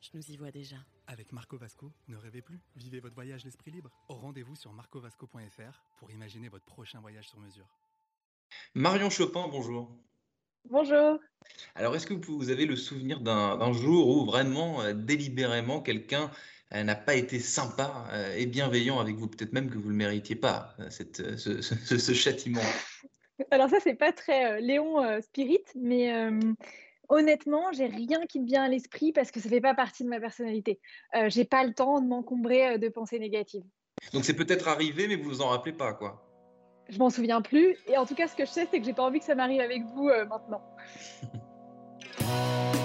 Je 0.00 0.08
nous 0.14 0.30
y 0.30 0.36
vois 0.38 0.50
déjà. 0.50 0.76
Avec 1.06 1.30
Marco 1.32 1.58
Vasco, 1.58 1.92
ne 2.08 2.16
rêvez 2.16 2.40
plus, 2.40 2.58
vivez 2.74 3.00
votre 3.00 3.14
voyage 3.14 3.44
l'esprit 3.44 3.70
libre. 3.70 3.90
Au 4.08 4.14
rendez-vous 4.14 4.56
sur 4.56 4.72
marcovasco.fr 4.72 5.82
pour 5.98 6.10
imaginer 6.10 6.48
votre 6.48 6.64
prochain 6.64 7.00
voyage 7.00 7.28
sur 7.28 7.38
mesure. 7.38 7.66
Marion 8.74 9.10
Chopin, 9.10 9.46
bonjour. 9.48 9.94
Bonjour. 10.70 11.18
Alors, 11.74 11.94
est-ce 11.94 12.06
que 12.06 12.14
vous, 12.14 12.48
avez 12.50 12.64
le 12.64 12.76
souvenir 12.76 13.20
d'un 13.20 13.58
d'un 13.58 13.72
jour 13.72 14.08
où 14.08 14.24
vraiment, 14.24 14.80
euh, 14.80 14.94
délibérément, 14.94 15.82
quelqu'un 15.82 16.30
euh, 16.72 16.82
n'a 16.82 16.96
pas 16.96 17.14
été 17.14 17.38
sympa 17.38 18.08
euh, 18.12 18.34
et 18.34 18.46
bienveillant 18.46 19.00
avec 19.00 19.16
vous? 19.16 19.28
Peut-être 19.28 19.52
même 19.52 19.68
que 19.68 19.76
vous 19.76 19.86
ne 19.86 19.90
le 19.90 19.96
méritiez 19.96 20.36
pas, 20.36 20.74
euh, 20.80 20.88
cette, 20.88 21.20
euh, 21.20 21.36
ce, 21.36 21.60
ce- 21.60 21.98
ce 21.98 22.12
châtiment. 22.14 22.62
Alors 23.50 23.68
ça, 23.68 23.80
c'est 23.80 23.94
pas 23.94 24.12
très 24.12 24.52
euh, 24.52 24.60
Léon 24.60 25.02
euh, 25.02 25.20
Spirit, 25.20 25.64
mais 25.74 26.14
euh, 26.14 26.38
honnêtement, 27.10 27.72
j'ai 27.72 27.86
rien 27.86 28.24
qui 28.26 28.40
me 28.40 28.46
vient 28.46 28.62
à 28.62 28.68
l'esprit 28.68 29.12
parce 29.12 29.30
que 29.30 29.40
ça 29.40 29.48
fait 29.48 29.60
pas 29.60 29.74
partie 29.74 30.04
de 30.04 30.08
ma 30.08 30.20
personnalité. 30.20 30.80
Euh, 31.14 31.28
j'ai 31.28 31.44
pas 31.44 31.64
le 31.64 31.74
temps 31.74 32.00
de 32.00 32.06
m'encombrer 32.06 32.74
euh, 32.74 32.78
de 32.78 32.88
pensées 32.88 33.18
négatives. 33.18 33.64
Donc, 34.14 34.24
c'est 34.24 34.34
peut-être 34.34 34.68
arrivé, 34.68 35.08
mais 35.08 35.16
vous 35.16 35.28
vous 35.28 35.42
en 35.42 35.48
rappelez 35.48 35.74
pas, 35.74 35.92
quoi. 35.92 36.26
Je 36.88 36.98
m'en 36.98 37.10
souviens 37.10 37.42
plus. 37.42 37.76
Et 37.86 37.98
en 37.98 38.06
tout 38.06 38.14
cas, 38.14 38.26
ce 38.26 38.34
que 38.34 38.46
je 38.46 38.50
sais, 38.50 38.66
c'est 38.70 38.80
que 38.80 38.86
j'ai 38.86 38.94
pas 38.94 39.04
envie 39.04 39.18
que 39.18 39.26
ça 39.26 39.34
m'arrive 39.34 39.60
avec 39.60 39.82
vous 39.94 40.08
euh, 40.08 40.24
maintenant. 40.24 40.62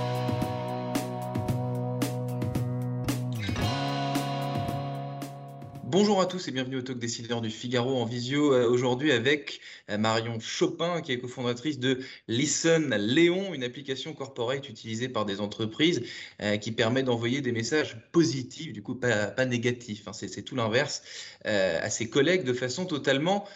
Bonjour 5.97 6.19
à 6.19 6.25
tous 6.25 6.49
et 6.49 6.51
bienvenue 6.51 6.75
au 6.75 6.81
Talk 6.81 6.99
Décideur 6.99 7.39
du 7.39 7.49
Figaro 7.49 7.95
en 7.95 8.03
visio 8.03 8.53
euh, 8.53 8.67
aujourd'hui 8.67 9.13
avec 9.13 9.61
euh, 9.89 9.97
Marion 9.97 10.41
Chopin 10.41 10.99
qui 10.99 11.13
est 11.13 11.19
cofondatrice 11.19 11.79
de 11.79 11.99
Listen 12.27 12.93
Léon, 12.97 13.53
une 13.53 13.63
application 13.63 14.13
corporate 14.13 14.67
utilisée 14.67 15.07
par 15.07 15.23
des 15.23 15.39
entreprises 15.39 16.03
euh, 16.41 16.57
qui 16.57 16.73
permet 16.73 17.01
d'envoyer 17.01 17.39
des 17.39 17.53
messages 17.53 17.95
positifs, 18.11 18.73
du 18.73 18.83
coup 18.83 18.95
pas, 18.95 19.45
négatifs, 19.45 20.05
hein, 20.09 20.11
c'est 20.11 20.41
tout 20.41 20.57
l'inverse, 20.57 21.01
à 21.45 21.89
ses 21.89 22.09
collègues 22.09 22.43
de 22.43 22.51
façon 22.51 22.85
totalement 22.85 23.47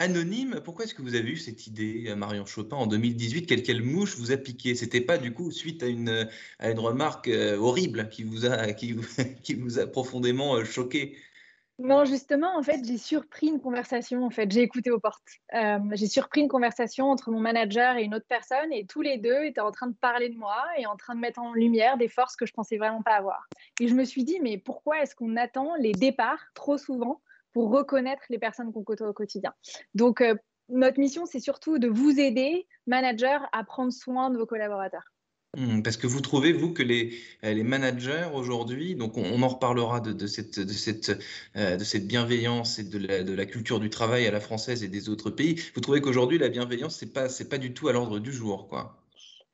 anonyme. 0.00 0.60
Pourquoi 0.64 0.86
est-ce 0.86 0.94
que 0.94 1.02
vous 1.02 1.14
avez 1.14 1.30
eu 1.30 1.36
cette 1.36 1.68
idée, 1.68 2.12
Marion 2.16 2.44
Chopin, 2.44 2.76
en 2.76 2.88
2018? 2.88 3.46
Quelle, 3.46 3.82
mouche 3.82 4.16
vous 4.16 4.32
a 4.32 4.36
piqué? 4.36 4.74
C'était 4.74 5.00
pas 5.00 5.16
du 5.16 5.32
coup 5.32 5.52
suite 5.52 5.84
à 5.84 5.86
une, 5.86 6.28
à 6.58 6.70
une 6.72 6.80
remarque 6.80 7.30
horrible 7.56 8.08
qui 8.08 8.24
vous 8.24 8.46
a, 8.46 8.72
qui 8.72 8.94
vous, 8.94 9.78
a 9.78 9.86
profondément 9.86 10.64
choqué? 10.64 11.16
Non, 11.80 12.04
justement, 12.04 12.56
en 12.56 12.62
fait, 12.62 12.84
j'ai 12.84 12.98
surpris 12.98 13.48
une 13.48 13.60
conversation. 13.60 14.24
En 14.24 14.30
fait, 14.30 14.50
j'ai 14.52 14.62
écouté 14.62 14.92
aux 14.92 15.00
portes. 15.00 15.22
Euh, 15.54 15.78
j'ai 15.92 16.06
surpris 16.06 16.40
une 16.40 16.48
conversation 16.48 17.10
entre 17.10 17.32
mon 17.32 17.40
manager 17.40 17.96
et 17.96 18.04
une 18.04 18.14
autre 18.14 18.26
personne, 18.28 18.72
et 18.72 18.86
tous 18.86 19.02
les 19.02 19.18
deux 19.18 19.42
étaient 19.42 19.60
en 19.60 19.72
train 19.72 19.88
de 19.88 19.96
parler 19.96 20.28
de 20.28 20.38
moi 20.38 20.62
et 20.78 20.86
en 20.86 20.96
train 20.96 21.16
de 21.16 21.20
mettre 21.20 21.40
en 21.40 21.52
lumière 21.52 21.96
des 21.98 22.06
forces 22.06 22.36
que 22.36 22.46
je 22.46 22.52
pensais 22.52 22.78
vraiment 22.78 23.02
pas 23.02 23.16
avoir. 23.16 23.48
Et 23.80 23.88
je 23.88 23.94
me 23.94 24.04
suis 24.04 24.22
dit, 24.22 24.38
mais 24.40 24.56
pourquoi 24.56 25.02
est-ce 25.02 25.16
qu'on 25.16 25.36
attend 25.36 25.74
les 25.74 25.92
départs 25.92 26.44
trop 26.54 26.78
souvent 26.78 27.20
pour 27.52 27.70
reconnaître 27.70 28.22
les 28.30 28.38
personnes 28.38 28.72
qu'on 28.72 28.84
côtoie 28.84 29.08
au 29.08 29.12
quotidien? 29.12 29.52
Donc, 29.94 30.20
euh, 30.20 30.36
notre 30.68 31.00
mission, 31.00 31.26
c'est 31.26 31.40
surtout 31.40 31.78
de 31.78 31.88
vous 31.88 32.20
aider, 32.20 32.68
manager, 32.86 33.48
à 33.52 33.64
prendre 33.64 33.92
soin 33.92 34.30
de 34.30 34.38
vos 34.38 34.46
collaborateurs. 34.46 35.13
Hmm, 35.56 35.82
Parce 35.82 35.96
que 35.96 36.06
vous 36.08 36.20
trouvez, 36.20 36.52
vous, 36.52 36.72
que 36.72 36.82
les, 36.82 37.12
euh, 37.44 37.52
les 37.54 37.62
managers 37.62 38.28
aujourd'hui, 38.34 38.96
donc 38.96 39.16
on, 39.16 39.40
en 39.42 39.48
reparlera 39.48 40.00
de, 40.00 40.12
de 40.12 40.26
cette, 40.26 40.58
de, 40.58 40.72
cette, 40.72 41.12
euh, 41.56 41.76
de 41.76 41.84
cette 41.84 42.08
bienveillance 42.08 42.78
et 42.80 42.84
de 42.84 42.98
la, 42.98 43.22
de 43.22 43.32
la 43.32 43.46
culture 43.46 43.78
du 43.78 43.88
travail 43.88 44.26
à 44.26 44.32
la 44.32 44.40
française 44.40 44.82
et 44.82 44.88
des 44.88 45.08
autres 45.08 45.30
pays, 45.30 45.60
vous 45.74 45.80
trouvez 45.80 46.00
qu'aujourd'hui 46.00 46.38
la 46.38 46.48
bienveillance, 46.48 46.96
c'est 46.96 47.12
pas, 47.12 47.28
c'est 47.28 47.48
pas 47.48 47.58
du 47.58 47.72
tout 47.72 47.86
à 47.88 47.92
l'ordre 47.92 48.18
du 48.18 48.32
jour, 48.32 48.66
quoi? 48.68 49.00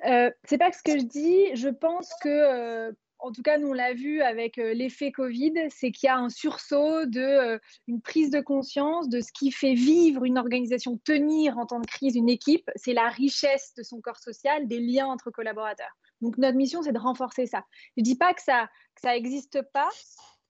Euh, 0.06 0.31
c'est 0.44 0.59
pas 0.59 0.72
ce 0.72 0.83
que 0.83 0.99
je 0.99 1.05
dis. 1.05 1.55
Je 1.55 1.69
pense 1.69 2.10
que, 2.22 2.28
euh, 2.28 2.93
en 3.22 3.32
tout 3.32 3.42
cas, 3.42 3.58
nous 3.58 3.69
on 3.69 3.72
l'a 3.72 3.94
vu 3.94 4.22
avec 4.22 4.58
euh, 4.58 4.75
l'effet 4.75 5.12
Covid, 5.12 5.53
c'est 5.70 5.91
qu'il 5.92 6.06
y 6.06 6.10
a 6.10 6.16
un 6.16 6.28
sursaut 6.28 7.06
de 7.06 7.20
euh, 7.20 7.58
une 7.86 8.00
prise 8.00 8.31
de 8.31 8.41
conscience 8.41 9.08
de 9.08 9.20
ce 9.20 9.32
qui 9.32 9.53
fait 9.53 9.75
vivre 9.75 10.25
une 10.25 10.38
organisation, 10.38 10.98
tenir 11.04 11.59
en 11.59 11.66
temps 11.66 11.80
de 11.80 11.86
crise 11.86 12.16
une 12.16 12.28
équipe. 12.28 12.70
C'est 12.76 12.92
la 12.92 13.09
richesse 13.09 13.75
de 13.76 13.82
son 13.82 14.00
corps 14.00 14.19
social, 14.19 14.69
des 14.69 14.80
liens 14.80 15.06
entre 15.06 15.30
collaborateurs. 15.30 15.97
Donc 16.20 16.38
notre 16.38 16.56
mission, 16.56 16.82
c'est 16.82 16.92
de 16.92 16.98
renforcer 16.98 17.47
ça. 17.47 17.64
Je 17.97 18.03
dis 18.03 18.16
pas 18.16 18.34
que 18.34 18.42
ça 18.42 18.69
que 18.94 19.00
ça 19.00 19.16
existe 19.16 19.62
pas, 19.72 19.88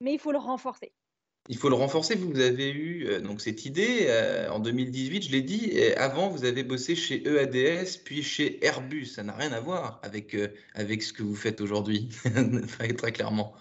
mais 0.01 0.15
il 0.15 0.19
faut 0.19 0.33
le 0.33 0.39
renforcer. 0.39 0.93
Il 1.49 1.57
faut 1.57 1.69
le 1.69 1.75
renforcer. 1.75 2.15
Vous 2.15 2.39
avez 2.39 2.71
eu 2.71 3.07
euh, 3.07 3.21
donc 3.21 3.41
cette 3.41 3.65
idée 3.65 4.07
euh, 4.09 4.51
en 4.51 4.61
2018, 4.61 5.23
je 5.23 5.33
l'ai 5.33 5.43
dit. 5.43 5.81
avant, 5.97 6.29
vous 6.29 6.45
avez 6.45 6.63
bossé 6.63 6.95
chez 6.95 7.27
EADS, 7.27 7.99
puis 8.05 8.23
chez 8.23 8.65
Airbus. 8.65 9.07
Ça 9.07 9.23
n'a 9.23 9.33
rien 9.33 9.53
à 9.53 9.61
voir 9.61 10.01
avec, 10.03 10.35
euh, 10.35 10.49
avec 10.75 11.03
ce 11.03 11.13
que 11.13 11.23
vous 11.23 11.35
faites 11.35 11.61
aujourd'hui, 11.61 12.09
très, 12.69 13.13
clairement. 13.13 13.55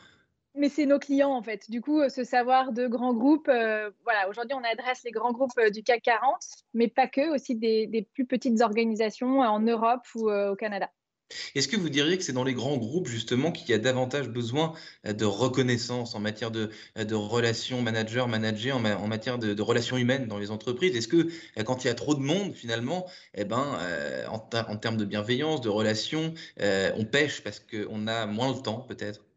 Mais 0.56 0.68
c'est 0.68 0.86
nos 0.86 1.00
clients 1.00 1.32
en 1.32 1.42
fait. 1.42 1.70
Du 1.70 1.80
coup, 1.80 2.02
ce 2.10 2.24
savoir 2.24 2.74
de 2.74 2.88
grands 2.88 3.14
groupes, 3.14 3.48
voilà, 3.48 4.28
aujourd'hui 4.28 4.56
on 4.56 4.64
adresse 4.64 5.04
les 5.06 5.12
grands 5.12 5.32
groupes 5.32 5.58
du 5.72 5.84
CAC 5.84 6.02
40, 6.02 6.36
mais 6.74 6.90
pas 6.90 7.08
que, 7.08 7.34
aussi 7.34 7.56
des, 7.56 8.08
plus 8.14 8.26
petites 8.26 8.60
organisations 8.62 9.40
en 9.40 9.60
Europe 9.62 10.06
ou 10.16 10.30
au 10.30 10.56
Canada. 10.56 10.90
Est-ce 11.56 11.68
que 11.68 11.78
vous 11.78 11.90
diriez 11.90 12.18
que 12.18 12.24
c'est 12.24 12.34
dans 12.34 12.44
les 12.44 12.54
grands 12.54 12.78
groupes 12.78 13.08
justement 13.08 13.52
qu'il 13.52 13.70
y 13.70 13.74
a 13.74 13.78
davantage 13.78 14.30
besoin 14.30 14.74
euh, 15.06 15.14
de 15.14 15.26
reconnaissance 15.26 16.16
en 16.16 16.20
matière 16.20 16.52
de, 16.52 16.70
euh, 16.98 17.06
relations 17.18 17.82
manager-manager, 17.82 18.78
en, 18.78 18.80
ma- 18.80 18.98
en 18.98 19.08
matière 19.08 19.38
de, 19.40 19.60
relations 19.62 19.98
humaines 19.98 20.28
dans 20.28 20.38
les 20.40 20.52
entreprises? 20.52 20.96
Est-ce 20.96 21.08
que 21.08 21.30
euh, 21.58 21.64
quand 21.64 21.84
il 21.84 21.88
y 21.88 21.90
a 21.92 21.96
trop 21.96 22.16
de 22.16 22.22
monde 22.22 22.54
finalement, 22.54 23.08
eh 23.36 23.46
ben, 23.46 23.78
en, 24.30 24.40
ter- 24.40 24.70
en 24.70 24.78
termes 24.78 24.98
de 24.98 25.06
bienveillance, 25.06 25.62
de 25.62 25.70
relations, 25.70 26.34
on 26.60 27.06
pêche 27.06 27.42
parce 27.44 27.60
qu'on 27.60 28.08
a 28.08 28.26
moins 28.26 28.54
le 28.56 28.62
temps 28.62 28.80
peut-être? 28.82 29.29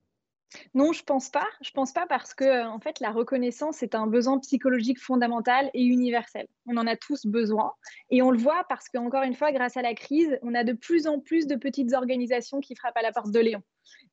Non, 0.74 0.92
je 0.92 1.02
pense 1.02 1.28
pas. 1.28 1.46
Je 1.62 1.70
pense 1.70 1.92
pas 1.92 2.06
parce 2.06 2.34
que 2.34 2.44
euh, 2.44 2.68
en 2.68 2.80
fait, 2.80 3.00
la 3.00 3.10
reconnaissance 3.10 3.82
est 3.82 3.94
un 3.94 4.06
besoin 4.06 4.38
psychologique 4.40 5.00
fondamental 5.00 5.70
et 5.74 5.82
universel. 5.82 6.46
On 6.66 6.76
en 6.76 6.86
a 6.86 6.96
tous 6.96 7.26
besoin 7.26 7.72
et 8.10 8.22
on 8.22 8.30
le 8.30 8.38
voit 8.38 8.64
parce 8.68 8.88
que 8.88 8.98
encore 8.98 9.22
une 9.22 9.34
fois, 9.34 9.52
grâce 9.52 9.76
à 9.76 9.82
la 9.82 9.94
crise, 9.94 10.38
on 10.42 10.54
a 10.54 10.64
de 10.64 10.72
plus 10.72 11.06
en 11.06 11.20
plus 11.20 11.46
de 11.46 11.56
petites 11.56 11.92
organisations 11.94 12.60
qui 12.60 12.74
frappent 12.74 12.96
à 12.96 13.02
la 13.02 13.12
porte 13.12 13.30
de 13.30 13.40
Léon. 13.40 13.62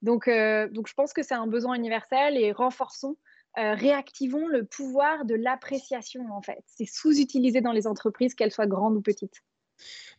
Donc, 0.01 0.27
euh, 0.27 0.67
donc 0.69 0.87
je 0.87 0.93
pense 0.93 1.13
que 1.13 1.23
c'est 1.23 1.33
un 1.33 1.47
besoin 1.47 1.75
universel 1.75 2.37
et 2.37 2.51
renforçons, 2.51 3.17
euh, 3.57 3.73
réactivons 3.73 4.47
le 4.47 4.65
pouvoir 4.65 5.25
de 5.25 5.35
l'appréciation 5.35 6.21
en 6.31 6.41
fait. 6.41 6.63
C'est 6.67 6.85
sous-utilisé 6.85 7.61
dans 7.61 7.71
les 7.71 7.87
entreprises, 7.87 8.33
qu'elles 8.33 8.51
soient 8.51 8.67
grandes 8.67 8.95
ou 8.95 9.01
petites. 9.01 9.43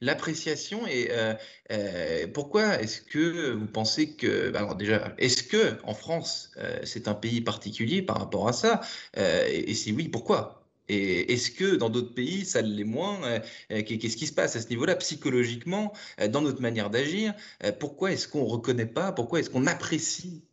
L'appréciation 0.00 0.86
et 0.86 1.08
euh, 1.10 1.34
euh, 1.72 2.26
pourquoi 2.28 2.80
est-ce 2.80 3.00
que 3.02 3.52
vous 3.52 3.66
pensez 3.66 4.16
que, 4.16 4.50
bah, 4.50 4.60
alors 4.60 4.76
déjà, 4.76 5.14
est-ce 5.18 5.42
que 5.42 5.78
en 5.84 5.94
France, 5.94 6.52
euh, 6.56 6.80
c'est 6.84 7.08
un 7.08 7.14
pays 7.14 7.40
particulier 7.40 8.02
par 8.02 8.18
rapport 8.18 8.48
à 8.48 8.52
ça? 8.52 8.80
Et, 9.16 9.70
et 9.70 9.74
si 9.74 9.92
oui, 9.92 10.08
pourquoi? 10.08 10.56
Et 10.88 11.32
est-ce 11.32 11.50
que 11.52 11.76
dans 11.76 11.88
d'autres 11.90 12.14
pays, 12.14 12.44
ça 12.44 12.62
l'est 12.62 12.84
moins? 12.84 13.20
Qu'est- 13.68 13.84
Qu'est-ce 13.98 14.16
qui 14.16 14.26
se 14.26 14.32
passe 14.32 14.56
à 14.56 14.60
ce 14.60 14.68
niveau-là, 14.68 14.96
psychologiquement, 14.96 15.92
dans 16.30 16.40
notre 16.42 16.60
manière 16.60 16.90
d'agir? 16.90 17.34
Pourquoi 17.78 18.12
est-ce 18.12 18.26
qu'on 18.28 18.44
reconnaît 18.44 18.86
pas? 18.86 19.12
Pourquoi 19.12 19.38
est-ce 19.40 19.50
qu'on 19.50 19.60
n'apprécie 19.60 20.44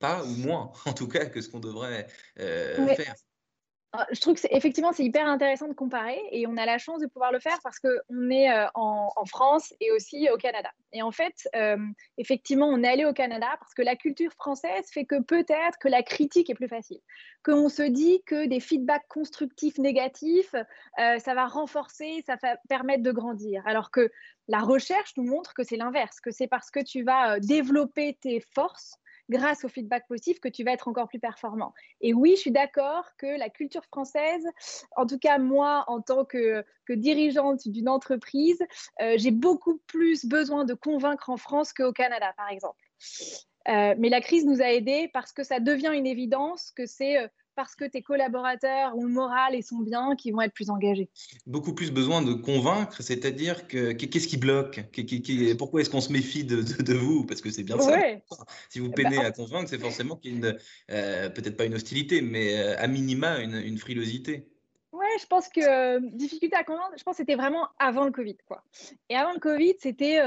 pas, 0.00 0.24
ou 0.24 0.34
moins, 0.36 0.72
en 0.86 0.92
tout 0.94 1.06
cas, 1.08 1.26
que 1.26 1.40
ce 1.40 1.48
qu'on 1.48 1.60
devrait 1.60 2.08
faire? 2.36 3.14
Ah, 3.96 4.08
Je 4.10 4.20
trouve 4.20 4.34
que 4.34 4.40
c'est 4.40 4.52
effectivement 4.52 4.92
c'est 4.92 5.04
hyper 5.04 5.24
intéressant 5.28 5.68
de 5.68 5.72
comparer 5.72 6.20
et 6.32 6.48
on 6.48 6.56
a 6.56 6.66
la 6.66 6.78
chance 6.78 7.00
de 7.00 7.06
pouvoir 7.06 7.30
le 7.30 7.38
faire 7.38 7.60
parce 7.62 7.78
qu'on 7.78 8.28
est 8.28 8.50
euh, 8.50 8.66
en, 8.74 9.24
France 9.26 9.72
et 9.80 9.92
aussi 9.92 10.28
au 10.30 10.36
Canada. 10.36 10.68
Et 10.92 11.00
en 11.00 11.12
fait, 11.12 11.48
euh, 11.54 11.76
effectivement, 12.18 12.66
on 12.66 12.82
est 12.82 12.88
allé 12.88 13.04
au 13.04 13.12
Canada 13.12 13.46
parce 13.60 13.72
que 13.72 13.82
la 13.82 13.94
culture 13.94 14.32
française 14.32 14.84
fait 14.92 15.04
que 15.04 15.22
peut-être 15.22 15.78
que 15.78 15.86
la 15.86 16.02
critique 16.02 16.50
est 16.50 16.54
plus 16.54 16.66
facile, 16.66 16.98
qu'on 17.44 17.68
se 17.68 17.82
dit 17.82 18.20
que 18.26 18.46
des 18.46 18.58
feedbacks 18.58 19.06
constructifs 19.08 19.78
négatifs, 19.78 20.56
euh, 20.98 21.18
ça 21.20 21.34
va 21.34 21.46
renforcer, 21.46 22.24
ça 22.26 22.34
va 22.42 22.56
permettre 22.68 23.04
de 23.04 23.12
grandir. 23.12 23.62
Alors 23.64 23.92
que 23.92 24.10
la 24.48 24.58
recherche 24.58 25.12
nous 25.16 25.24
montre 25.24 25.54
que 25.54 25.62
c'est 25.62 25.76
l'inverse, 25.76 26.20
que 26.20 26.32
c'est 26.32 26.48
parce 26.48 26.72
que 26.72 26.80
tu 26.80 27.04
vas 27.04 27.38
développer 27.38 28.18
tes 28.20 28.40
forces 28.40 28.98
grâce 29.30 29.64
au 29.64 29.68
feedback 29.68 30.06
positif 30.06 30.40
que 30.40 30.48
tu 30.48 30.64
vas 30.64 30.72
être 30.72 30.88
encore 30.88 31.08
plus 31.08 31.18
performant. 31.18 31.72
Et 32.00 32.14
oui, 32.14 32.32
je 32.36 32.40
suis 32.40 32.50
d'accord 32.50 33.04
que 33.16 33.38
la 33.38 33.48
culture 33.48 33.84
française, 33.84 34.46
en 34.96 35.06
tout 35.06 35.18
cas 35.18 35.38
moi, 35.38 35.84
en 35.88 36.00
tant 36.00 36.24
que, 36.24 36.64
dirigeante 36.88 37.66
d'une 37.66 37.88
entreprise, 37.88 38.62
euh, 39.00 39.14
j'ai 39.16 39.30
beaucoup 39.30 39.78
plus 39.86 40.26
besoin 40.26 40.64
de 40.64 40.74
convaincre 40.74 41.30
en 41.30 41.36
France 41.36 41.72
qu'au 41.72 41.92
Canada, 41.92 42.32
par 42.36 42.50
exemple. 42.50 42.78
Euh, 43.68 43.94
mais 43.98 44.10
la 44.10 44.20
crise 44.20 44.44
nous 44.44 44.60
a 44.60 44.66
aidés 44.66 45.08
parce 45.14 45.32
que 45.32 45.42
ça 45.42 45.58
devient 45.58 45.92
une 45.94 46.06
évidence 46.06 46.70
que 46.72 46.84
c'est 46.84 47.18
euh, 47.18 47.28
parce 47.54 47.74
que 47.74 47.84
tes 47.84 48.02
collaborateurs 48.02 48.96
ont 48.96 49.04
le 49.04 49.12
moral 49.12 49.54
et 49.54 49.62
sont 49.62 49.78
bien 49.78 50.16
qu'ils 50.16 50.32
vont 50.32 50.40
être 50.40 50.52
plus 50.52 50.70
engagés. 50.70 51.08
Beaucoup 51.46 51.74
plus 51.74 51.90
besoin 51.90 52.22
de 52.22 52.32
convaincre, 52.34 53.02
c'est-à-dire 53.02 53.66
que 53.68 53.92
qu'est-ce 53.92 54.28
qui 54.28 54.36
bloque? 54.36 54.84
Pourquoi 55.58 55.80
est-ce 55.80 55.90
qu'on 55.90 56.00
se 56.00 56.12
méfie 56.12 56.44
de, 56.44 56.94
vous? 56.94 57.24
Parce 57.24 57.40
que 57.40 57.50
c'est 57.50 57.62
bien 57.62 57.78
ça. 57.78 57.98
Si 58.68 58.78
vous 58.78 58.88
bah, 58.88 58.94
peinez 58.96 59.18
à 59.18 59.30
convaincre, 59.30 59.68
c'est 59.68 59.78
forcément 59.78 60.16
qu'il 60.16 60.44
y 60.44 60.46
a 60.46 60.54
euh, 60.90 61.30
peut-être 61.30 61.56
pas 61.56 61.64
une 61.64 61.74
hostilité, 61.74 62.20
mais 62.20 62.58
euh, 62.58 62.76
à 62.78 62.86
minima 62.86 63.38
une, 63.40 63.78
frilosité. 63.78 64.48
Ouais, 64.92 65.06
je 65.20 65.26
pense 65.26 65.48
que 65.48 65.60
euh, 65.60 66.00
difficulté 66.12 66.56
à 66.56 66.64
convaincre, 66.64 66.92
je 66.96 67.02
pense 67.02 67.14
que 67.14 67.22
c'était 67.22 67.34
vraiment 67.34 67.68
avant 67.78 68.04
le 68.04 68.12
Covid. 68.12 68.36
Quoi. 68.46 68.62
Et 69.08 69.16
avant 69.16 69.32
le 69.32 69.40
Covid, 69.40 69.74
c'était 69.80 70.20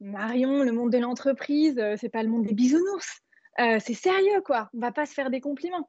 Marion, 0.00 0.62
le 0.62 0.72
monde 0.72 0.92
de 0.92 0.98
l'entreprise, 0.98 1.80
c'est 2.00 2.08
pas 2.08 2.22
le 2.22 2.28
monde 2.28 2.44
des 2.44 2.54
bisounours. 2.54 3.20
c'est 3.58 3.94
sérieux, 3.94 4.40
quoi. 4.44 4.70
On 4.74 4.80
va 4.80 4.92
pas 4.92 5.06
se 5.06 5.12
faire 5.12 5.30
des 5.30 5.40
compliments. 5.40 5.88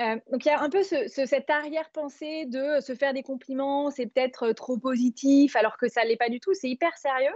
Euh, 0.00 0.16
donc 0.30 0.44
il 0.44 0.48
y 0.48 0.50
a 0.50 0.60
un 0.60 0.70
peu 0.70 0.82
cette 0.82 1.50
arrière-pensée 1.50 2.46
de 2.46 2.80
se 2.80 2.94
faire 2.94 3.12
des 3.12 3.22
compliments, 3.22 3.90
c'est 3.90 4.06
peut-être 4.06 4.48
euh, 4.48 4.52
trop 4.52 4.78
positif, 4.78 5.56
alors 5.56 5.76
que 5.76 5.88
ça 5.88 6.04
ne 6.04 6.08
l'est 6.08 6.16
pas 6.16 6.28
du 6.28 6.40
tout. 6.40 6.54
C'est 6.54 6.70
hyper 6.70 6.96
sérieux 6.96 7.34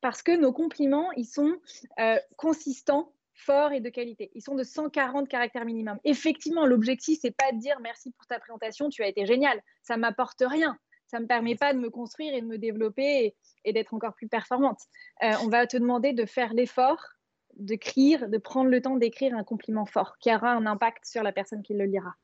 parce 0.00 0.22
que 0.22 0.32
nos 0.32 0.52
compliments, 0.52 1.10
ils 1.12 1.26
sont 1.26 1.56
euh, 2.00 2.18
consistants, 2.36 3.12
forts 3.34 3.72
et 3.72 3.80
de 3.80 3.88
qualité. 3.88 4.30
Ils 4.34 4.42
sont 4.42 4.54
de 4.54 4.62
140 4.62 5.28
caractères 5.28 5.64
minimum. 5.64 5.98
Effectivement, 6.04 6.66
l'objectif, 6.66 7.18
c'est 7.22 7.34
pas 7.34 7.50
de 7.52 7.58
dire 7.58 7.78
merci 7.80 8.12
pour 8.12 8.26
ta 8.26 8.38
présentation, 8.38 8.88
tu 8.88 9.02
as 9.02 9.08
été 9.08 9.26
génial. 9.26 9.60
Ça 9.82 9.96
m'apporte 9.96 10.42
rien. 10.46 10.78
Ça 11.06 11.16
ne 11.18 11.22
me 11.22 11.28
permet 11.28 11.56
pas 11.56 11.72
de 11.72 11.78
me 11.78 11.90
construire 11.90 12.34
et 12.34 12.40
de 12.40 12.46
me 12.46 12.58
développer 12.58 13.34
et, 13.64 13.72
d'être 13.72 13.94
encore 13.94 14.14
plus 14.14 14.28
performante. 14.28 14.80
on 15.20 15.48
va 15.48 15.66
te 15.66 15.76
demander 15.76 16.12
de 16.12 16.24
faire 16.24 16.54
l'effort 16.54 17.02
d'écrire, 17.56 18.28
de 18.28 18.38
prendre 18.38 18.70
le 18.70 18.80
temps 18.80 18.96
d'écrire 18.96 19.34
un 19.34 19.44
compliment 19.44 19.86
fort 19.86 20.16
qui 20.18 20.34
aura 20.34 20.52
un 20.52 20.66
impact 20.66 21.06
sur 21.06 21.22
la 21.22 21.32
personne 21.32 21.62
qui 21.62 21.74
le 21.74 21.84
lira. 21.84 22.14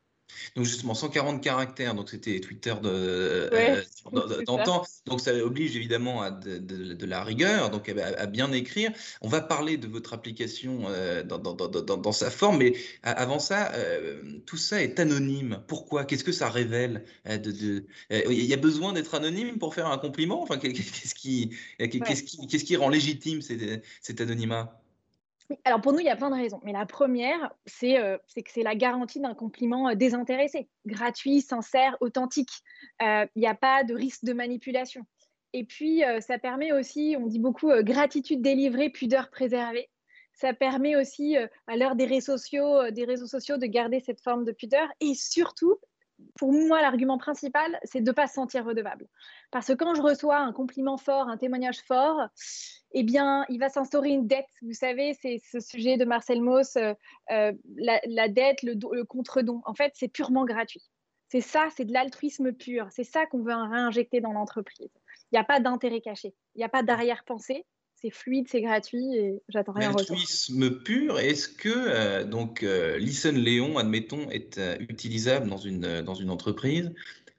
Donc 0.56 0.64
justement 0.64 0.94
140 0.94 1.42
caractères, 1.42 1.94
donc 1.94 2.10
c'était 2.10 2.40
Twitter 2.40 2.74
de 2.82 2.88
euh, 2.88 3.82
d'antan, 4.46 4.84
donc 5.06 5.20
ça 5.20 5.32
oblige 5.34 5.76
évidemment 5.76 6.22
à 6.22 6.30
de, 6.30 7.06
la 7.06 7.24
rigueur, 7.24 7.70
donc 7.70 7.88
à, 7.88 8.26
bien 8.26 8.52
écrire. 8.52 8.92
On 9.22 9.28
va 9.28 9.40
parler 9.40 9.76
de 9.76 9.86
votre 9.86 10.12
application 10.12 10.84
euh, 10.88 11.22
dans, 11.22 12.12
sa 12.12 12.30
forme, 12.30 12.58
mais 12.58 12.74
avant 13.02 13.38
ça, 13.38 13.72
euh, 13.74 14.22
tout 14.46 14.56
ça 14.56 14.82
est 14.82 15.00
anonyme. 15.00 15.62
Pourquoi? 15.66 16.04
Qu'est-ce 16.04 16.24
que 16.24 16.32
ça 16.32 16.50
révèle 16.50 17.04
de, 17.26 17.84
Il 18.10 18.44
y 18.44 18.54
a 18.54 18.58
besoin 18.58 18.92
d'être 18.92 19.14
anonyme 19.14 19.58
pour 19.58 19.74
faire 19.74 19.86
un 19.86 19.98
compliment? 19.98 20.42
Enfin, 20.42 20.58
qu'est-ce 20.58 21.14
qui, 21.14 21.56
qu'est-ce 21.78 22.22
qui, 22.22 22.46
qu'est-ce 22.46 22.64
qui 22.64 22.76
rend 22.76 22.88
légitime 22.88 23.40
cet 23.40 24.20
anonymat? 24.20 24.78
Alors 25.64 25.80
pour 25.80 25.92
nous, 25.92 26.00
il 26.00 26.06
y 26.06 26.10
a 26.10 26.16
plein 26.16 26.30
de 26.30 26.36
raisons. 26.36 26.60
Mais 26.64 26.72
la 26.72 26.86
première, 26.86 27.52
euh, 27.82 28.18
c'est 28.26 28.42
que 28.42 28.50
c'est 28.50 28.62
la 28.62 28.74
garantie 28.74 29.20
d'un 29.20 29.34
compliment 29.34 29.88
euh, 29.88 29.94
désintéressé, 29.94 30.68
gratuit, 30.86 31.40
sincère, 31.40 31.96
authentique. 32.00 32.50
Euh, 33.02 33.26
il 33.34 33.40
n'y 33.40 33.46
a 33.46 33.54
pas 33.54 33.84
de 33.84 33.94
risque 33.94 34.24
de 34.24 34.32
manipulation. 34.32 35.04
Et 35.54 35.64
puis, 35.64 36.02
ça 36.20 36.38
permet 36.38 36.72
aussi, 36.72 37.16
on 37.18 37.26
dit 37.26 37.38
beaucoup, 37.38 37.70
gratitude 37.80 38.42
délivrée, 38.42 38.90
pudeur 38.90 39.30
préservée. 39.30 39.88
Ça 40.34 40.52
permet 40.52 40.94
aussi, 40.94 41.38
à 41.38 41.76
l'heure 41.78 41.96
des 41.96 42.04
réseaux 42.04 42.36
sociaux, 42.36 42.82
de 42.92 43.64
garder 43.66 44.00
cette 44.00 44.20
forme 44.20 44.44
de 44.44 44.52
pudeur. 44.52 44.86
Et 45.00 45.14
surtout, 45.14 45.78
pour 46.36 46.52
moi, 46.52 46.80
l'argument 46.80 47.18
principal, 47.18 47.78
c'est 47.84 48.00
de 48.00 48.10
ne 48.10 48.12
pas 48.12 48.26
se 48.26 48.34
sentir 48.34 48.64
redevable. 48.64 49.06
Parce 49.50 49.66
que 49.66 49.72
quand 49.72 49.94
je 49.94 50.02
reçois 50.02 50.38
un 50.38 50.52
compliment 50.52 50.96
fort, 50.96 51.28
un 51.28 51.36
témoignage 51.36 51.80
fort, 51.80 52.28
eh 52.92 53.02
bien, 53.02 53.44
il 53.48 53.58
va 53.58 53.68
s'instaurer 53.68 54.10
une 54.10 54.26
dette. 54.26 54.48
Vous 54.62 54.72
savez, 54.72 55.14
c'est 55.20 55.40
ce 55.50 55.60
sujet 55.60 55.96
de 55.96 56.04
Marcel 56.04 56.40
Mauss, 56.40 56.76
euh, 56.76 56.94
euh, 57.30 57.52
la, 57.76 58.28
dette, 58.28 58.62
le, 58.62 58.74
le 58.92 59.04
contre-don. 59.04 59.60
En 59.64 59.74
fait, 59.74 59.92
c'est 59.94 60.08
purement 60.08 60.44
gratuit. 60.44 60.82
C'est 61.30 61.42
ça, 61.42 61.68
c'est 61.76 61.84
de 61.84 61.92
l'altruisme 61.92 62.52
pur. 62.52 62.88
C'est 62.90 63.04
ça 63.04 63.26
qu'on 63.26 63.42
veut 63.42 63.54
réinjecter 63.54 64.20
dans 64.20 64.32
l'entreprise. 64.32 64.90
Il 65.30 65.34
n'y 65.34 65.38
a 65.38 65.44
pas 65.44 65.60
d'intérêt 65.60 66.00
caché. 66.00 66.34
Il 66.54 66.58
n'y 66.58 66.64
a 66.64 66.70
pas 66.70 66.82
d'arrière-pensée. 66.82 67.66
C'est 68.00 68.10
fluide, 68.10 68.46
c'est 68.48 68.62
gratuit 68.62 69.16
et 69.16 69.42
j'attends 69.48 69.72
rien 69.72 69.90
en 69.90 69.92
retour. 69.92 70.16
L'altruisme 70.16 70.70
pur, 70.82 71.18
est-ce 71.18 71.48
que 71.48 71.68
euh, 71.68 72.24
donc 72.24 72.64
Listen 72.98 73.36
Léon, 73.36 73.76
admettons, 73.76 74.30
est 74.30 74.60
utilisable 74.80 75.48
dans 75.48 75.56
une, 75.56 76.02
dans 76.02 76.14
une 76.14 76.30
entreprise 76.30 76.92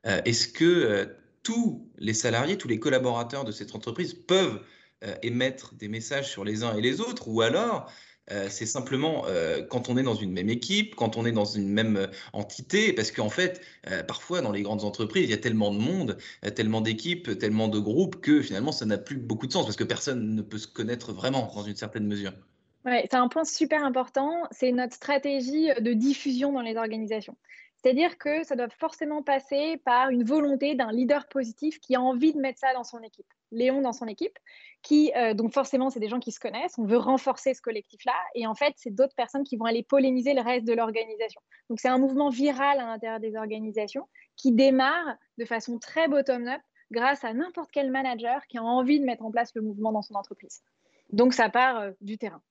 Est-ce 0.03 0.47
que 0.47 1.07
tous 1.43 1.87
les 1.97 2.13
salariés, 2.13 2.57
tous 2.57 2.67
les 2.67 2.79
collaborateurs 2.79 3.45
de 3.45 3.51
cette 3.51 3.73
entreprise 3.73 4.13
peuvent 4.13 4.61
euh, 5.05 5.15
émettre 5.23 5.75
des 5.75 5.87
messages 5.87 6.29
sur 6.29 6.43
les 6.43 6.63
uns 6.63 6.75
et 6.75 6.81
les 6.81 6.99
autres, 6.99 7.29
ou 7.29 7.41
alors 7.41 7.89
euh, 8.31 8.47
c'est 8.49 8.65
simplement 8.65 9.25
euh, 9.27 9.61
quand 9.63 9.89
on 9.89 9.97
est 9.97 10.03
dans 10.03 10.15
une 10.15 10.31
même 10.31 10.49
équipe, 10.49 10.95
quand 10.95 11.17
on 11.17 11.25
est 11.25 11.31
dans 11.31 11.45
une 11.45 11.69
même 11.69 12.07
entité, 12.33 12.93
parce 12.93 13.11
qu'en 13.11 13.29
fait, 13.29 13.61
parfois 14.07 14.41
dans 14.41 14.51
les 14.51 14.61
grandes 14.61 14.83
entreprises, 14.83 15.23
il 15.23 15.29
y 15.29 15.33
a 15.33 15.37
tellement 15.37 15.73
de 15.73 15.79
monde, 15.79 16.17
tellement 16.55 16.81
d'équipes, 16.81 17.37
tellement 17.37 17.67
de 17.67 17.79
groupes 17.79 18.21
que 18.21 18.41
finalement 18.41 18.71
ça 18.71 18.85
n'a 18.85 18.97
plus 18.97 19.17
beaucoup 19.17 19.47
de 19.47 19.51
sens, 19.51 19.65
parce 19.65 19.75
que 19.75 19.83
personne 19.83 20.35
ne 20.35 20.41
peut 20.41 20.57
se 20.57 20.67
connaître 20.67 21.13
vraiment 21.13 21.51
dans 21.55 21.63
une 21.63 21.75
certaine 21.75 22.05
mesure. 22.05 22.33
Ouais, 22.85 23.07
c'est 23.09 23.17
un 23.17 23.27
point 23.27 23.43
super 23.43 23.83
important, 23.83 24.31
c'est 24.51 24.71
notre 24.71 24.95
stratégie 24.95 25.69
de 25.79 25.93
diffusion 25.93 26.53
dans 26.53 26.61
les 26.61 26.77
organisations. 26.77 27.35
C'est-à-dire 27.81 28.17
que 28.17 28.43
ça 28.43 28.55
doit 28.55 28.67
forcément 28.69 29.23
passer 29.23 29.77
par 29.85 30.09
une 30.09 30.23
volonté 30.23 30.75
d'un 30.75 30.91
leader 30.91 31.27
positif 31.29 31.79
qui 31.79 31.95
a 31.95 32.01
envie 32.01 32.33
de 32.33 32.39
mettre 32.39 32.59
ça 32.59 32.73
dans 32.73 32.83
son 32.83 32.99
équipe. 33.01 33.27
Léon 33.51 33.81
dans 33.81 33.93
son 33.93 34.05
équipe, 34.05 34.37
qui, 34.81 35.11
euh, 35.15 35.33
donc 35.33 35.53
forcément, 35.53 35.89
c'est 35.89 35.99
des 35.99 36.09
gens 36.09 36.19
qui 36.19 36.31
se 36.31 36.39
connaissent, 36.39 36.77
on 36.77 36.85
veut 36.85 36.97
renforcer 36.97 37.53
ce 37.53 37.61
collectif-là, 37.61 38.13
et 38.35 38.45
en 38.45 38.53
fait, 38.53 38.73
c'est 38.75 38.91
d'autres 38.91 39.15
personnes 39.15 39.43
qui 39.43 39.57
vont 39.57 39.65
aller 39.65 39.81
polémiser 39.81 40.33
le 40.33 40.41
reste 40.41 40.67
de 40.67 40.73
l'organisation. 40.73 41.41
Donc, 41.69 41.79
c'est 41.79 41.87
un 41.87 41.97
mouvement 41.97 42.29
viral 42.29 42.79
à 42.79 42.85
l'intérieur 42.85 43.19
des 43.19 43.35
organisations 43.35 44.07
qui 44.35 44.51
démarre 44.51 45.15
de 45.37 45.45
façon 45.45 45.79
très 45.79 46.07
bottom-up 46.07 46.61
grâce 46.91 47.23
à 47.23 47.33
n'importe 47.33 47.71
quel 47.71 47.91
manager 47.91 48.45
qui 48.47 48.57
a 48.57 48.63
envie 48.63 48.99
de 48.99 49.05
mettre 49.05 49.23
en 49.23 49.31
place 49.31 49.51
le 49.55 49.61
mouvement 49.61 49.91
dans 49.91 50.01
son 50.01 50.15
entreprise. 50.15 50.61
Donc, 51.11 51.33
ça 51.33 51.49
part 51.49 51.79
euh, 51.79 51.91
du 52.01 52.17
terrain. 52.17 52.41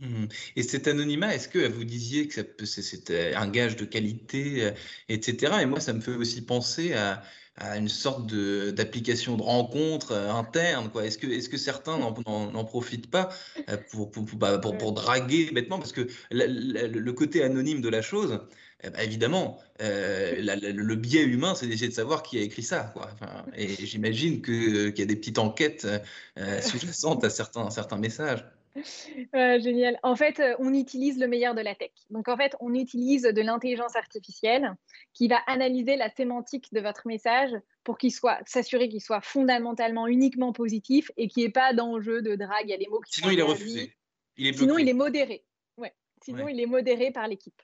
Mmh. 0.00 0.26
Et 0.56 0.62
cet 0.62 0.88
anonymat, 0.88 1.34
est-ce 1.34 1.48
que 1.48 1.68
vous 1.68 1.84
disiez 1.84 2.26
que 2.26 2.64
c'était 2.64 3.34
un 3.34 3.48
gage 3.48 3.76
de 3.76 3.84
qualité, 3.84 4.64
euh, 4.64 4.70
etc. 5.08 5.52
Et 5.60 5.66
moi, 5.66 5.80
ça 5.80 5.92
me 5.92 6.00
fait 6.00 6.14
aussi 6.14 6.42
penser 6.42 6.94
à, 6.94 7.22
une 7.76 7.88
sorte 7.88 8.32
d'application 8.72 9.36
de, 9.36 9.42
rencontre 9.42 10.12
euh, 10.12 10.32
interne. 10.32 10.90
Est-ce, 11.02 11.18
que, 11.18 11.56
certains 11.58 11.98
n'en, 11.98 12.64
profitent 12.64 13.10
pas 13.10 13.28
euh, 13.68 13.76
bah, 14.36 14.58
pour, 14.58 14.92
draguer 14.92 15.50
bêtement? 15.52 15.78
Parce 15.78 15.92
que 15.92 16.08
le 16.30 17.10
côté 17.10 17.42
anonyme 17.42 17.82
de 17.82 17.90
la 17.90 18.00
chose, 18.00 18.40
eh 18.82 18.88
ben, 18.88 19.00
évidemment, 19.00 19.58
le 19.78 20.94
biais 20.94 21.24
humain, 21.24 21.54
c'est 21.54 21.66
d'essayer 21.66 21.88
de 21.88 21.94
savoir 21.94 22.22
qui 22.22 22.38
a 22.38 22.40
écrit 22.40 22.62
ça. 22.62 22.94
Et 23.54 23.68
j'imagine 23.84 24.40
qu'il 24.40 24.94
y 24.96 25.02
a 25.02 25.06
des 25.06 25.16
petites 25.16 25.38
enquêtes 25.38 25.86
sous-jacentes 26.62 27.24
à 27.24 27.28
certains 27.28 27.98
messages 27.98 28.42
génial. 29.34 29.98
En 30.02 30.16
fait, 30.16 30.40
euh, 30.40 30.54
on 30.58 30.72
utilise 30.72 31.18
le 31.18 31.26
meilleur 31.26 31.54
de 31.54 31.60
la 31.60 31.74
tech. 31.74 31.90
Donc, 32.10 32.28
en 32.28 32.36
fait, 32.36 32.56
on 32.60 32.74
utilise 32.74 33.22
de 33.22 33.42
l'intelligence 33.42 33.96
artificielle 33.96 34.74
qui 35.12 35.28
va 35.28 35.38
analyser 35.46 35.96
la 35.96 36.10
sémantique 36.10 36.72
de 36.72 36.80
votre 36.80 37.06
message 37.06 37.50
pour 37.84 37.98
qu'il 37.98 38.12
soit, 38.12 38.38
s'assurer 38.46 38.88
qu'il 38.88 39.00
soit 39.00 39.20
fondamentalement 39.20 40.06
uniquement 40.06 40.52
positif 40.52 41.10
et 41.16 41.28
qu'il 41.28 41.42
n'y 41.42 41.48
ait 41.48 41.52
pas 41.52 41.72
d'enjeu 41.72 42.22
de 42.22 42.36
drague. 42.36 42.64
Il 42.64 42.70
y 42.70 42.74
a 42.74 42.78
des 42.78 42.88
mots 42.88 43.00
qui 43.00 43.14
Sinon, 43.14 43.30
il 43.30 43.38
est 43.38 43.42
refusé. 43.42 43.96
Il 44.36 44.46
est 44.46 44.52
Sinon, 44.52 44.78
il 44.78 44.88
est 44.88 44.94
modéré. 44.94 45.44
Ouais. 45.76 45.92
Sinon, 46.22 46.48
il 46.48 46.60
est 46.60 46.66
modéré 46.66 47.10
par 47.10 47.26
l'équipe. 47.26 47.60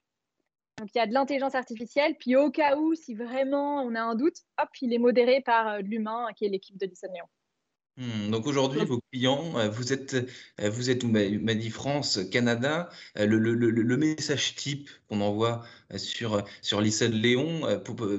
Donc, 0.78 0.90
il 0.94 0.98
y 0.98 1.00
a 1.00 1.06
de 1.06 1.14
l'intelligence 1.14 1.54
artificielle. 1.54 2.16
Puis, 2.18 2.36
au 2.36 2.50
cas 2.50 2.76
où, 2.76 2.94
si 2.94 3.14
vraiment 3.14 3.82
on 3.82 3.94
a 3.94 4.00
un 4.00 4.14
doute, 4.14 4.38
hop, 4.58 4.68
il 4.82 4.92
est 4.92 4.98
modéré 4.98 5.40
par 5.40 5.68
euh, 5.68 5.78
l'humain 5.78 6.26
qui 6.36 6.44
est 6.44 6.48
l'équipe 6.48 6.76
de 6.76 6.86
Disney 6.86 7.20
Hmm, 7.99 8.31
donc 8.31 8.47
aujourd'hui, 8.47 8.85
vos 8.85 9.00
clients, 9.11 9.57
euh, 9.59 9.71
vous 9.71 9.95
êtes, 9.95 10.15
euh, 10.61 10.69
vous 10.69 10.91
êtes, 10.91 11.03
m'a 11.05 11.55
dit 11.55 11.71
France, 11.71 12.21
Canada, 12.31 12.91
euh, 13.17 13.25
le, 13.25 13.38
le, 13.38 13.55
le, 13.55 13.97
message 13.97 14.55
type 14.55 14.91
qu'on 15.09 15.23
envoie 15.23 15.65
sur, 15.97 16.45
sur 16.61 16.83
Listen 16.83 17.12
Léon, 17.12 17.62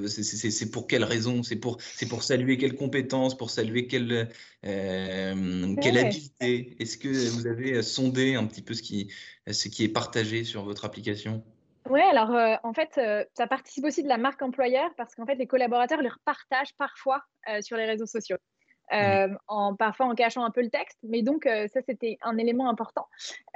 c'est 0.08 0.70
pour 0.72 0.88
quelle 0.88 1.04
raison? 1.04 1.44
C'est 1.44 1.54
pour, 1.54 1.78
pour 2.10 2.24
saluer 2.24 2.58
quelle 2.58 2.74
compétence, 2.74 3.36
pour 3.36 3.50
saluer 3.50 3.86
quelle, 3.86 4.28
quelle 4.62 5.98
habileté? 5.98 6.76
Est-ce 6.80 6.98
que 6.98 7.08
vous 7.08 7.46
avez 7.46 7.80
sondé 7.82 8.34
un 8.34 8.46
petit 8.46 8.62
peu 8.62 8.74
ce 8.74 8.82
qui, 8.82 9.12
ce 9.48 9.68
qui 9.68 9.84
est 9.84 9.88
partagé 9.88 10.42
sur 10.42 10.64
votre 10.64 10.86
application? 10.86 11.44
Oui, 11.88 12.00
alors 12.00 12.58
en 12.64 12.72
fait, 12.72 13.00
ça 13.36 13.46
participe 13.46 13.84
aussi 13.84 14.02
de 14.02 14.08
la 14.08 14.18
marque 14.18 14.42
employeur 14.42 14.90
parce 14.96 15.14
qu'en 15.14 15.24
fait, 15.24 15.36
les 15.36 15.46
collaborateurs 15.46 16.02
leur 16.02 16.18
partagent 16.24 16.74
parfois 16.76 17.22
sur 17.60 17.76
les 17.76 17.86
réseaux 17.86 18.06
sociaux. 18.06 18.38
Euh, 18.92 19.28
en, 19.48 19.74
parfois 19.74 20.06
en 20.06 20.14
cachant 20.14 20.44
un 20.44 20.50
peu 20.50 20.62
le 20.62 20.70
texte. 20.70 20.98
Mais 21.02 21.22
donc, 21.22 21.46
euh, 21.46 21.68
ça, 21.68 21.80
c'était 21.82 22.18
un 22.22 22.38
élément 22.38 22.68
important. 22.68 23.06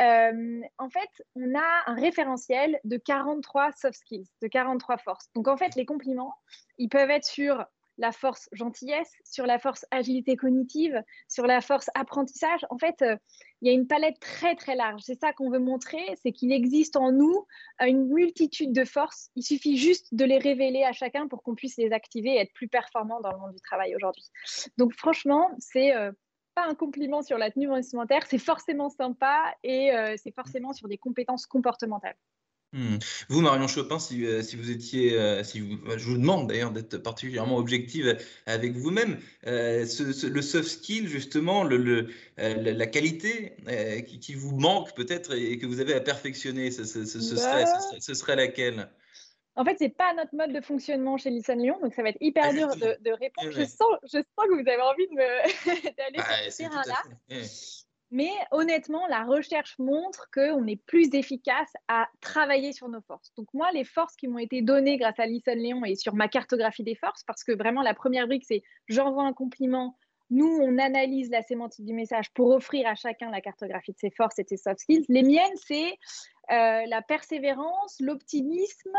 Euh, 0.01 0.61
en 0.79 0.91
fait, 0.91 1.25
on 1.37 1.55
a 1.55 1.83
un 1.87 1.95
référentiel 1.95 2.79
de 2.85 2.97
43 2.97 3.73
soft 3.73 3.99
skills, 3.99 4.29
de 4.43 4.49
43 4.49 4.99
forces. 4.99 5.31
Donc, 5.35 5.49
en 5.49 5.57
fait, 5.57 5.75
les 5.75 5.87
compliments, 5.87 6.35
ils 6.79 6.89
peuvent 6.89 7.11
être 7.11 7.25
sur 7.25 7.65
la 7.99 8.13
force 8.13 8.49
gentillesse, 8.53 9.13
sur 9.25 9.47
la 9.47 9.59
force 9.59 9.85
agilité 9.91 10.37
cognitive, 10.37 11.03
sur 11.29 11.47
la 11.47 11.61
force 11.61 11.91
apprentissage. 11.95 12.61
En 12.71 12.79
fait, 12.79 13.03
euh, 13.03 13.17
il 13.61 13.69
y 13.69 13.71
a 13.71 13.75
une 13.75 13.87
palette 13.87 14.19
très 14.21 14.55
très 14.55 14.75
large. 14.75 15.03
C'est 15.05 15.19
ça 15.19 15.33
qu'on 15.33 15.51
veut 15.51 15.59
montrer, 15.59 16.03
c'est 16.23 16.33
qu'il 16.33 16.53
existe 16.53 16.97
en 16.97 17.13
nous 17.13 17.47
euh, 17.81 17.87
une 17.87 18.09
multitude 18.09 18.73
de 18.73 18.85
forces. 18.85 19.31
Il 19.37 19.43
suffit 19.43 19.77
juste 19.77 20.09
de 20.13 20.25
les 20.25 20.39
révéler 20.39 20.85
à 20.85 20.93
chacun 20.93 21.29
pour 21.29 21.43
qu'on 21.43 21.55
puisse 21.55 21.77
les 21.77 21.93
activer 21.93 22.35
et 22.35 22.41
être 22.41 22.53
plus 22.53 22.69
performant 22.69 23.21
dans 23.21 23.33
le 23.33 23.39
monde 23.39 23.53
du 23.53 23.61
travail 23.61 23.95
aujourd'hui. 23.95 24.25
Donc 24.79 24.95
franchement, 24.95 25.51
c'est 25.59 25.95
euh, 25.95 26.13
pas 26.55 26.67
un 26.67 26.75
compliment 26.75 27.23
sur 27.23 27.39
la 27.39 27.51
tenue 27.51 27.69
vestimentaire, 27.69 28.27
c'est 28.27 28.39
forcément 28.39 28.91
sympa 28.91 29.55
et 29.63 29.91
c'est 30.23 30.35
forcément 30.35 30.75
sur 30.75 30.87
des 30.87 30.99
compétences 30.99 31.47
comportementales. 31.47 32.17
Mmh. 32.73 32.97
Vous, 33.29 33.43
Marion 33.43 33.69
Chopin, 33.69 33.99
si, 33.99 34.25
euh, 34.25 34.43
si 34.43 34.57
vous 34.57 34.71
étiez, 34.71 35.19
euh, 35.19 35.45
si 35.45 35.61
vous, 35.61 35.77
je 35.95 36.05
vous 36.07 36.17
demande 36.17 36.49
d'ailleurs 36.49 36.71
d'être 36.71 36.97
particulièrement 36.97 37.59
objective 37.59 38.17
avec 38.47 38.73
vous-même, 38.73 39.19
euh, 39.47 39.85
le 39.85 40.43
soft 40.43 40.69
skill, 40.69 41.07
justement, 41.07 41.65
le, 41.65 41.77
le 41.77 42.09
la 42.39 42.87
qualité 42.87 43.57
qui, 44.07 44.19
qui, 44.21 44.35
vous 44.35 44.57
manque 44.57 44.95
peut-être 44.95 45.35
et 45.35 45.59
que 45.59 45.67
vous 45.67 45.81
avez 45.81 45.93
à 45.93 46.01
perfectionner, 46.01 46.71
ce, 46.71 46.85
ce, 46.85 47.05
ce, 47.05 47.21
serait, 47.21 47.65
ce, 48.01 48.15
serait, 48.15 48.37
laquelle? 48.37 48.89
En 49.55 49.67
fait, 49.67 49.77
c'est 49.79 49.91
pas 49.91 50.15
notre 50.15 50.35
mode 50.35 50.55
de 50.55 50.61
fonctionnement 50.63 51.19
chez 51.19 51.29
Lisson 51.29 51.57
Lyon, 51.57 51.79
donc 51.83 51.93
ça 51.93 52.03
va 52.03 52.09
être 52.09 52.23
hyper 52.23 52.47
ah, 52.49 52.53
dur 52.53 52.69
de, 52.75 52.97
de 53.03 53.11
répondre. 53.11 53.51
Je, 53.51 53.65
sens, 53.65 53.89
je 54.05 54.19
sens 54.19 54.47
que 54.49 54.55
vous 54.55 54.69
avez 54.69 54.81
envie 54.81 55.07
d'aller 55.99 56.17
bah, 56.17 56.25
sur 56.45 56.53
ce 56.53 56.57
terrain-là. 56.57 57.03
Mais 58.13 58.31
honnêtement, 58.51 59.07
la 59.09 59.25
recherche 59.25 59.75
montre 59.79 60.29
qu'on 60.33 60.67
est 60.67 60.77
plus 60.77 61.09
efficace 61.15 61.73
à 61.89 62.09
travailler 62.21 62.75
sur 62.75 62.89
nos 62.89 63.01
forces. 63.01 63.33
Donc 63.39 63.49
moi, 63.55 63.73
les 63.73 63.85
forces 63.85 64.17
qui 64.17 64.29
m'ont 64.29 64.39
été 64.39 64.61
données 64.61 64.99
grâce 64.99 65.19
à 65.19 65.25
Lison 65.25 65.55
Léon 65.55 65.85
et 65.87 65.97
sur 65.97 66.15
ma 66.15 66.29
cartographie 66.29 66.85
des 66.85 66.95
forces, 66.95 67.25
parce 67.25 67.43
que 67.43 67.53
vraiment 67.53 67.81
la 67.81 67.95
première 67.95 68.27
brique, 68.27 68.45
c'est 68.47 68.63
j'envoie 68.87 69.25
un 69.25 69.33
compliment, 69.33 69.97
nous, 70.33 70.61
on 70.63 70.79
analyse 70.79 71.31
la 71.31 71.43
sémantique 71.43 71.85
du 71.85 71.93
message 71.93 72.31
pour 72.33 72.49
offrir 72.51 72.87
à 72.87 72.95
chacun 72.95 73.31
la 73.31 73.43
cartographie 73.43 73.93
de 73.93 73.99
ses 73.99 74.11
forces 74.11 74.39
et 74.39 74.45
de 74.45 74.49
ses 74.49 74.57
soft 74.57 74.81
skills. 74.81 75.05
Les 75.11 75.23
miennes, 75.23 75.57
c'est 75.57 75.93
euh, 76.51 76.87
la 76.87 77.03
persévérance, 77.03 77.97
l'optimisme 78.01 78.97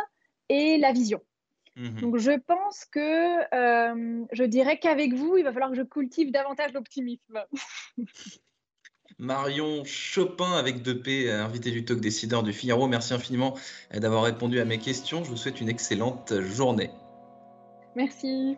et 0.49 0.77
la 0.77 0.91
vision. 0.91 1.21
Mmh 1.75 2.01
Donc 2.01 2.17
je 2.17 2.37
pense 2.39 2.85
que 2.85 3.55
euh, 3.55 4.25
je 4.31 4.43
dirais 4.43 4.77
qu'avec 4.77 5.13
vous, 5.13 5.37
il 5.37 5.43
va 5.43 5.51
falloir 5.51 5.71
que 5.71 5.77
je 5.77 5.81
cultive 5.81 6.31
davantage 6.31 6.71
l'optimisme. 6.73 7.43
Marion 9.19 9.83
Chopin 9.85 10.51
avec 10.53 10.81
2P, 10.83 11.29
invité 11.31 11.71
du 11.71 11.85
talk 11.85 11.99
décideur 11.99 12.43
du 12.43 12.53
Figaro. 12.53 12.87
Merci 12.87 13.13
infiniment 13.13 13.55
d'avoir 13.93 14.23
répondu 14.23 14.59
à 14.59 14.65
mes 14.65 14.79
questions. 14.79 15.23
Je 15.23 15.29
vous 15.29 15.37
souhaite 15.37 15.61
une 15.61 15.69
excellente 15.69 16.33
journée. 16.41 16.91
Merci. 17.95 18.57